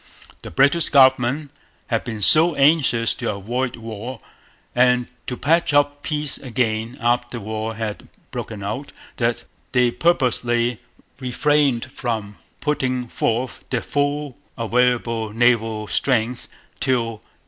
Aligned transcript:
The 0.41 0.49
British 0.49 0.89
government 0.89 1.51
had 1.85 2.03
been 2.03 2.23
so 2.23 2.55
anxious 2.55 3.13
to 3.13 3.35
avoid 3.35 3.75
war, 3.75 4.19
and 4.73 5.07
to 5.27 5.37
patch 5.37 5.75
up 5.75 6.01
peace 6.01 6.39
again 6.39 6.97
after 6.99 7.39
war 7.39 7.75
had 7.75 8.07
broken 8.31 8.63
out, 8.63 8.91
that 9.17 9.43
they 9.73 9.91
purposely 9.91 10.79
refrained 11.19 11.85
from 11.91 12.37
putting 12.61 13.09
forth 13.09 13.63
their 13.69 13.83
full 13.83 14.35
available 14.57 15.31
naval 15.33 15.85
strength 15.87 16.47
till 16.79 17.03
1813. 17.05 17.31